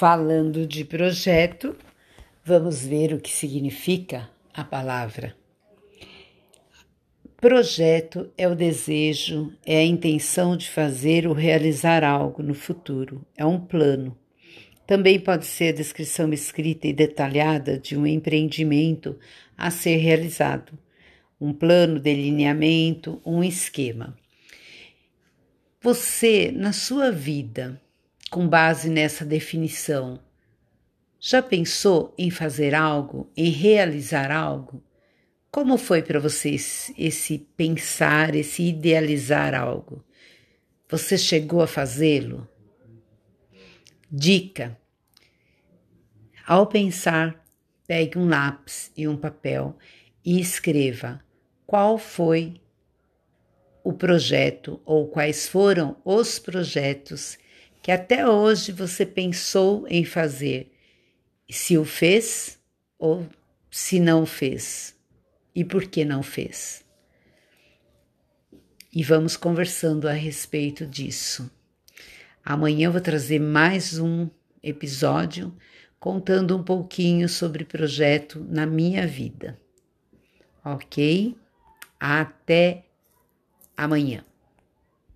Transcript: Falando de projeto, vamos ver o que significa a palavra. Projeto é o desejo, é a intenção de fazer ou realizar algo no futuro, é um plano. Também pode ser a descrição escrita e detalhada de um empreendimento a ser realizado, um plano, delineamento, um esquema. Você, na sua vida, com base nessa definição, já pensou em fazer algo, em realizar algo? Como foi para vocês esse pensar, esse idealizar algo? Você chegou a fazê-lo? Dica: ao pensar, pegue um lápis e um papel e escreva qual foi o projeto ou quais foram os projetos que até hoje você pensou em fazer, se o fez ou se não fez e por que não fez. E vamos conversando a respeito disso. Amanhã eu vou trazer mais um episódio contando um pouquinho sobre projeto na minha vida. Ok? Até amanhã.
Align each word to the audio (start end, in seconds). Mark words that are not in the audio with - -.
Falando 0.00 0.66
de 0.66 0.82
projeto, 0.82 1.76
vamos 2.42 2.86
ver 2.86 3.12
o 3.12 3.20
que 3.20 3.28
significa 3.28 4.30
a 4.50 4.64
palavra. 4.64 5.36
Projeto 7.36 8.32
é 8.34 8.48
o 8.48 8.54
desejo, 8.54 9.52
é 9.62 9.76
a 9.76 9.84
intenção 9.84 10.56
de 10.56 10.70
fazer 10.70 11.26
ou 11.26 11.34
realizar 11.34 12.02
algo 12.02 12.42
no 12.42 12.54
futuro, 12.54 13.26
é 13.36 13.44
um 13.44 13.60
plano. 13.60 14.16
Também 14.86 15.20
pode 15.20 15.44
ser 15.44 15.74
a 15.74 15.76
descrição 15.76 16.32
escrita 16.32 16.86
e 16.86 16.94
detalhada 16.94 17.78
de 17.78 17.94
um 17.94 18.06
empreendimento 18.06 19.18
a 19.54 19.70
ser 19.70 19.96
realizado, 19.96 20.78
um 21.38 21.52
plano, 21.52 22.00
delineamento, 22.00 23.20
um 23.22 23.44
esquema. 23.44 24.16
Você, 25.82 26.50
na 26.50 26.72
sua 26.72 27.12
vida, 27.12 27.78
com 28.30 28.48
base 28.48 28.88
nessa 28.88 29.24
definição, 29.24 30.20
já 31.18 31.42
pensou 31.42 32.14
em 32.16 32.30
fazer 32.30 32.74
algo, 32.74 33.30
em 33.36 33.50
realizar 33.50 34.30
algo? 34.30 34.82
Como 35.50 35.76
foi 35.76 36.00
para 36.00 36.20
vocês 36.20 36.92
esse 36.96 37.38
pensar, 37.56 38.34
esse 38.36 38.62
idealizar 38.62 39.52
algo? 39.52 40.04
Você 40.88 41.18
chegou 41.18 41.60
a 41.60 41.66
fazê-lo? 41.66 42.48
Dica: 44.10 44.78
ao 46.46 46.66
pensar, 46.66 47.44
pegue 47.86 48.16
um 48.16 48.28
lápis 48.28 48.92
e 48.96 49.08
um 49.08 49.16
papel 49.16 49.76
e 50.24 50.40
escreva 50.40 51.22
qual 51.66 51.98
foi 51.98 52.60
o 53.82 53.92
projeto 53.92 54.80
ou 54.84 55.08
quais 55.08 55.48
foram 55.48 55.96
os 56.04 56.38
projetos 56.38 57.36
que 57.90 57.94
até 57.94 58.28
hoje 58.28 58.70
você 58.70 59.04
pensou 59.04 59.84
em 59.88 60.04
fazer, 60.04 60.72
se 61.50 61.76
o 61.76 61.84
fez 61.84 62.56
ou 62.96 63.28
se 63.68 63.98
não 63.98 64.24
fez 64.24 64.94
e 65.52 65.64
por 65.64 65.84
que 65.86 66.04
não 66.04 66.22
fez. 66.22 66.84
E 68.94 69.02
vamos 69.02 69.36
conversando 69.36 70.08
a 70.08 70.12
respeito 70.12 70.86
disso. 70.86 71.50
Amanhã 72.44 72.86
eu 72.86 72.92
vou 72.92 73.00
trazer 73.00 73.40
mais 73.40 73.98
um 73.98 74.30
episódio 74.62 75.52
contando 75.98 76.56
um 76.56 76.62
pouquinho 76.62 77.28
sobre 77.28 77.64
projeto 77.64 78.46
na 78.48 78.66
minha 78.66 79.04
vida. 79.04 79.58
Ok? 80.64 81.36
Até 81.98 82.84
amanhã. 83.76 84.24